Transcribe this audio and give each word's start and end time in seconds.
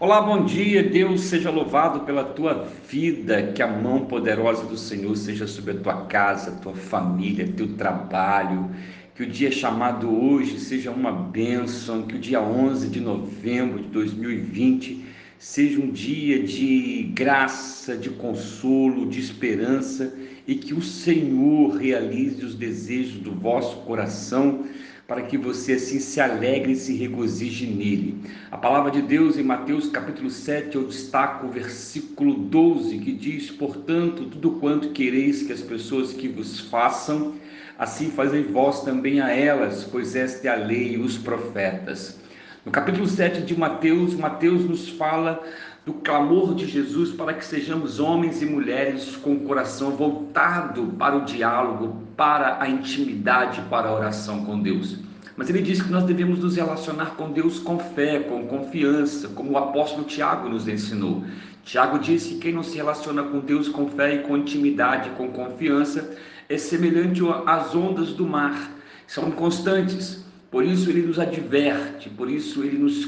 Olá, 0.00 0.22
bom 0.22 0.46
dia. 0.46 0.82
Deus 0.82 1.20
seja 1.24 1.50
louvado 1.50 2.06
pela 2.06 2.24
tua 2.24 2.66
vida, 2.88 3.52
que 3.52 3.62
a 3.62 3.66
mão 3.66 4.06
poderosa 4.06 4.64
do 4.64 4.78
Senhor 4.78 5.14
seja 5.14 5.46
sobre 5.46 5.72
a 5.72 5.76
tua 5.76 6.06
casa, 6.06 6.52
tua 6.52 6.72
família, 6.72 7.46
teu 7.46 7.76
trabalho. 7.76 8.70
Que 9.14 9.24
o 9.24 9.26
dia 9.26 9.52
chamado 9.52 10.08
hoje 10.08 10.58
seja 10.58 10.90
uma 10.90 11.12
bênção, 11.12 12.06
que 12.06 12.14
o 12.14 12.18
dia 12.18 12.40
11 12.40 12.88
de 12.88 12.98
novembro 12.98 13.80
de 13.82 13.88
2020 13.88 15.04
seja 15.38 15.78
um 15.78 15.90
dia 15.90 16.42
de 16.42 17.12
graça, 17.14 17.94
de 17.94 18.08
consolo, 18.08 19.04
de 19.06 19.20
esperança 19.20 20.14
e 20.46 20.54
que 20.54 20.72
o 20.72 20.80
Senhor 20.80 21.76
realize 21.76 22.42
os 22.42 22.54
desejos 22.54 23.20
do 23.20 23.32
vosso 23.32 23.76
coração 23.82 24.64
para 25.10 25.22
que 25.22 25.36
você 25.36 25.72
assim 25.72 25.98
se 25.98 26.20
alegre 26.20 26.70
e 26.70 26.76
se 26.76 26.94
regozije 26.94 27.66
nele. 27.66 28.22
A 28.48 28.56
palavra 28.56 28.92
de 28.92 29.02
Deus 29.02 29.36
em 29.36 29.42
Mateus 29.42 29.88
capítulo 29.88 30.30
7, 30.30 30.76
eu 30.76 30.84
destaco 30.84 31.48
o 31.48 31.50
versículo 31.50 32.32
12, 32.32 32.96
que 32.98 33.10
diz: 33.10 33.50
Portanto, 33.50 34.26
tudo 34.26 34.52
quanto 34.60 34.90
quereis 34.90 35.42
que 35.42 35.52
as 35.52 35.62
pessoas 35.62 36.12
que 36.12 36.28
vos 36.28 36.60
façam, 36.60 37.34
assim 37.76 38.12
fazei 38.12 38.44
vós 38.44 38.84
também 38.84 39.20
a 39.20 39.32
elas, 39.32 39.82
pois 39.82 40.14
esta 40.14 40.46
é 40.46 40.50
a 40.52 40.54
lei 40.54 40.92
e 40.94 40.98
os 40.98 41.18
profetas. 41.18 42.20
No 42.62 42.70
capítulo 42.70 43.06
7 43.06 43.40
de 43.40 43.58
Mateus, 43.58 44.12
Mateus 44.12 44.68
nos 44.68 44.86
fala 44.86 45.42
do 45.86 45.94
clamor 45.94 46.54
de 46.54 46.66
Jesus 46.66 47.10
para 47.10 47.32
que 47.32 47.42
sejamos 47.42 47.98
homens 47.98 48.42
e 48.42 48.46
mulheres 48.46 49.16
com 49.16 49.32
o 49.32 49.40
coração 49.40 49.92
voltado 49.92 50.94
para 50.98 51.16
o 51.16 51.24
diálogo, 51.24 52.02
para 52.18 52.62
a 52.62 52.68
intimidade, 52.68 53.62
para 53.70 53.88
a 53.88 53.94
oração 53.94 54.44
com 54.44 54.60
Deus. 54.60 54.98
Mas 55.38 55.48
ele 55.48 55.62
diz 55.62 55.80
que 55.80 55.90
nós 55.90 56.04
devemos 56.04 56.40
nos 56.40 56.56
relacionar 56.56 57.12
com 57.16 57.30
Deus 57.30 57.58
com 57.58 57.78
fé, 57.78 58.18
com 58.18 58.46
confiança, 58.46 59.28
como 59.28 59.52
o 59.52 59.56
apóstolo 59.56 60.04
Tiago 60.04 60.46
nos 60.46 60.68
ensinou. 60.68 61.24
Tiago 61.64 61.98
disse 61.98 62.34
que 62.34 62.40
quem 62.40 62.52
não 62.52 62.62
se 62.62 62.76
relaciona 62.76 63.22
com 63.22 63.40
Deus 63.40 63.70
com 63.70 63.88
fé 63.88 64.16
e 64.16 64.18
com 64.18 64.36
intimidade, 64.36 65.08
com 65.16 65.28
confiança, 65.28 66.14
é 66.46 66.58
semelhante 66.58 67.22
às 67.46 67.74
ondas 67.74 68.12
do 68.12 68.26
mar, 68.26 68.70
são 69.06 69.28
inconstantes. 69.28 70.28
Por 70.50 70.64
isso 70.64 70.90
ele 70.90 71.02
nos 71.02 71.18
adverte, 71.18 72.10
por 72.10 72.28
isso 72.28 72.64
ele 72.64 72.76
nos, 72.76 73.06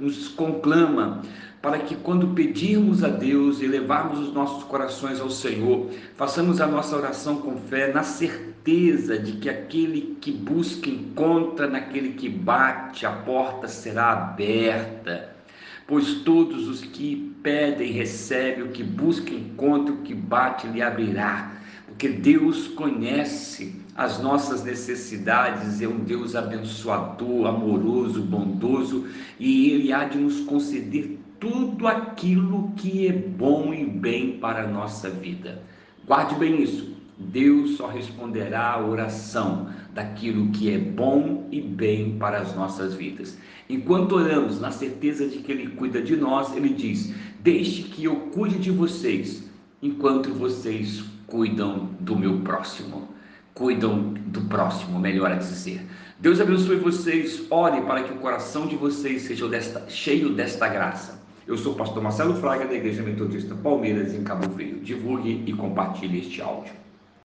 nos 0.00 0.28
conclama 0.28 1.22
para 1.60 1.78
que 1.80 1.94
quando 1.94 2.28
pedirmos 2.28 3.04
a 3.04 3.08
Deus 3.08 3.60
e 3.60 3.66
levarmos 3.66 4.18
os 4.18 4.32
nossos 4.32 4.64
corações 4.64 5.20
ao 5.20 5.28
Senhor, 5.28 5.90
façamos 6.16 6.58
a 6.58 6.66
nossa 6.66 6.96
oração 6.96 7.36
com 7.36 7.58
fé, 7.58 7.92
na 7.92 8.02
certeza 8.02 9.18
de 9.18 9.32
que 9.32 9.50
aquele 9.50 10.16
que 10.22 10.32
busca 10.32 10.88
encontra, 10.88 11.66
naquele 11.66 12.14
que 12.14 12.30
bate, 12.30 13.04
a 13.04 13.12
porta 13.12 13.68
será 13.68 14.12
aberta. 14.12 15.39
Pois 15.86 16.14
todos 16.22 16.68
os 16.68 16.80
que 16.82 17.34
pedem 17.42 17.92
recebem, 17.92 18.64
o 18.64 18.68
que 18.68 18.82
busca 18.82 19.32
encontra, 19.34 19.94
o 19.94 20.02
que 20.02 20.14
bate 20.14 20.66
lhe 20.68 20.82
abrirá. 20.82 21.52
Porque 21.86 22.08
Deus 22.08 22.68
conhece 22.68 23.74
as 23.94 24.22
nossas 24.22 24.64
necessidades, 24.64 25.82
é 25.82 25.88
um 25.88 25.98
Deus 25.98 26.34
abençoador, 26.34 27.46
amoroso, 27.46 28.22
bondoso, 28.22 29.06
e 29.38 29.70
Ele 29.70 29.92
há 29.92 30.04
de 30.04 30.18
nos 30.18 30.40
conceder 30.40 31.18
tudo 31.38 31.86
aquilo 31.86 32.72
que 32.76 33.08
é 33.08 33.12
bom 33.12 33.74
e 33.74 33.84
bem 33.84 34.38
para 34.38 34.64
a 34.64 34.66
nossa 34.66 35.10
vida. 35.10 35.62
Guarde 36.06 36.34
bem 36.36 36.62
isso. 36.62 36.99
Deus 37.20 37.76
só 37.76 37.86
responderá 37.86 38.72
a 38.72 38.84
oração 38.84 39.68
daquilo 39.94 40.50
que 40.50 40.70
é 40.70 40.78
bom 40.78 41.46
e 41.52 41.60
bem 41.60 42.16
para 42.18 42.38
as 42.38 42.54
nossas 42.54 42.94
vidas. 42.94 43.38
Enquanto 43.68 44.16
oramos 44.16 44.60
na 44.60 44.70
certeza 44.70 45.28
de 45.28 45.38
que 45.38 45.52
Ele 45.52 45.68
cuida 45.68 46.00
de 46.00 46.16
nós, 46.16 46.56
Ele 46.56 46.70
diz: 46.70 47.14
Deixe 47.40 47.82
que 47.84 48.04
eu 48.04 48.16
cuide 48.32 48.58
de 48.58 48.70
vocês, 48.70 49.48
enquanto 49.82 50.32
vocês 50.32 51.04
cuidam 51.26 51.90
do 52.00 52.16
meu 52.16 52.40
próximo. 52.40 53.08
Cuidam 53.54 54.14
do 54.26 54.40
próximo, 54.42 54.98
melhor 54.98 55.30
a 55.30 55.36
dizer. 55.36 55.86
Deus 56.18 56.40
abençoe 56.40 56.76
vocês. 56.76 57.46
Ore 57.50 57.82
para 57.82 58.02
que 58.02 58.12
o 58.12 58.16
coração 58.16 58.66
de 58.66 58.76
vocês 58.76 59.22
seja 59.22 59.46
desta, 59.48 59.84
cheio 59.88 60.30
desta 60.30 60.68
graça 60.68 61.20
eu 61.50 61.58
sou 61.58 61.72
o 61.72 61.76
pastor 61.76 62.00
Marcelo 62.00 62.36
Fraga, 62.36 62.64
da 62.64 62.74
Igreja 62.74 63.02
Metodista 63.02 63.56
Palmeiras, 63.56 64.14
em 64.14 64.22
Cabo 64.22 64.48
Frio. 64.50 64.78
Divulgue 64.78 65.42
e 65.44 65.52
compartilhe 65.52 66.20
este 66.20 66.40
áudio. 66.40 66.72